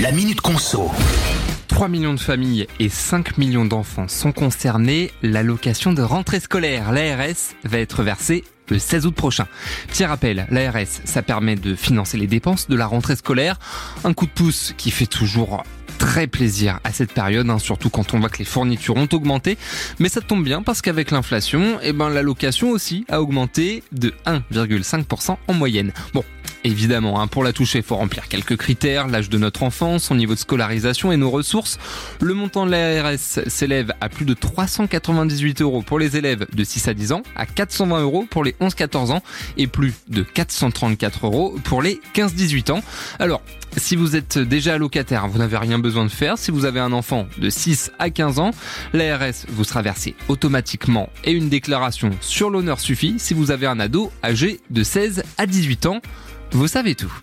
La 0.00 0.12
Minute 0.12 0.40
Conso. 0.40 0.90
3 1.68 1.88
millions 1.88 2.14
de 2.14 2.20
familles 2.20 2.66
et 2.78 2.88
5 2.88 3.36
millions 3.36 3.66
d'enfants 3.66 4.08
sont 4.08 4.32
concernés. 4.32 5.10
L'allocation 5.20 5.92
de 5.92 6.00
rentrée 6.00 6.40
scolaire, 6.40 6.90
l'ARS, 6.90 7.54
va 7.64 7.78
être 7.78 8.02
versée 8.02 8.44
le 8.70 8.78
16 8.78 9.04
août 9.04 9.14
prochain. 9.14 9.46
Petit 9.88 10.06
rappel, 10.06 10.46
l'ARS, 10.50 10.86
ça 11.04 11.20
permet 11.20 11.56
de 11.56 11.74
financer 11.74 12.16
les 12.16 12.26
dépenses 12.26 12.66
de 12.68 12.76
la 12.76 12.86
rentrée 12.86 13.14
scolaire. 13.14 13.58
Un 14.02 14.14
coup 14.14 14.24
de 14.24 14.30
pouce 14.30 14.72
qui 14.78 14.90
fait 14.90 15.04
toujours 15.04 15.64
très 16.00 16.26
plaisir 16.26 16.80
à 16.82 16.92
cette 16.92 17.12
période, 17.12 17.48
hein, 17.50 17.58
surtout 17.58 17.90
quand 17.90 18.14
on 18.14 18.18
voit 18.18 18.30
que 18.30 18.38
les 18.38 18.44
fournitures 18.44 18.96
ont 18.96 19.08
augmenté. 19.12 19.58
Mais 19.98 20.08
ça 20.08 20.22
tombe 20.22 20.42
bien 20.42 20.62
parce 20.62 20.80
qu'avec 20.80 21.10
l'inflation, 21.10 21.78
eh 21.82 21.92
ben, 21.92 22.08
l'allocation 22.08 22.70
aussi 22.70 23.04
a 23.08 23.20
augmenté 23.20 23.84
de 23.92 24.14
1,5% 24.26 25.36
en 25.46 25.52
moyenne. 25.52 25.92
Bon, 26.14 26.24
Évidemment, 26.62 27.20
hein, 27.20 27.26
pour 27.26 27.42
la 27.42 27.54
toucher, 27.54 27.78
il 27.78 27.84
faut 27.84 27.96
remplir 27.96 28.28
quelques 28.28 28.56
critères, 28.56 29.08
l'âge 29.08 29.30
de 29.30 29.38
notre 29.38 29.62
enfant, 29.62 29.98
son 29.98 30.14
niveau 30.14 30.34
de 30.34 30.38
scolarisation 30.38 31.10
et 31.10 31.16
nos 31.16 31.30
ressources. 31.30 31.78
Le 32.20 32.34
montant 32.34 32.66
de 32.66 32.70
l'ARS 32.70 33.18
s'élève 33.18 33.94
à 34.02 34.10
plus 34.10 34.26
de 34.26 34.34
398 34.34 35.62
euros 35.62 35.80
pour 35.80 35.98
les 35.98 36.18
élèves 36.18 36.46
de 36.52 36.64
6 36.64 36.88
à 36.88 36.94
10 36.94 37.12
ans, 37.12 37.22
à 37.34 37.46
420 37.46 38.02
euros 38.02 38.26
pour 38.28 38.44
les 38.44 38.52
11-14 38.60 39.10
ans 39.10 39.22
et 39.56 39.68
plus 39.68 39.94
de 40.08 40.22
434 40.22 41.24
euros 41.24 41.56
pour 41.64 41.80
les 41.80 41.98
15-18 42.14 42.72
ans. 42.72 42.82
Alors, 43.18 43.40
si 43.78 43.96
vous 43.96 44.16
êtes 44.16 44.36
déjà 44.36 44.74
allocataire, 44.74 45.28
vous 45.28 45.38
n'avez 45.38 45.56
rien 45.56 45.78
de 45.90 46.08
faire. 46.08 46.38
Si 46.38 46.50
vous 46.50 46.64
avez 46.64 46.80
un 46.80 46.92
enfant 46.92 47.26
de 47.38 47.50
6 47.50 47.92
à 47.98 48.10
15 48.10 48.38
ans, 48.38 48.50
l'ARS 48.92 49.46
vous 49.48 49.64
sera 49.64 49.82
versée 49.82 50.14
automatiquement 50.28 51.10
et 51.24 51.32
une 51.32 51.48
déclaration 51.48 52.10
sur 52.20 52.50
l'honneur 52.50 52.80
suffit 52.80 53.14
si 53.18 53.34
vous 53.34 53.50
avez 53.50 53.66
un 53.66 53.80
ado 53.80 54.10
âgé 54.22 54.60
de 54.70 54.82
16 54.82 55.22
à 55.38 55.46
18 55.46 55.86
ans. 55.86 56.00
Vous 56.52 56.68
savez 56.68 56.94
tout. 56.94 57.20